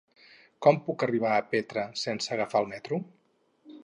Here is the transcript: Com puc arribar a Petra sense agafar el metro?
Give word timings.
Com 0.65 0.79
puc 0.85 1.03
arribar 1.07 1.33
a 1.35 1.43
Petra 1.51 1.83
sense 2.05 2.33
agafar 2.37 2.63
el 2.65 2.73
metro? 2.73 2.99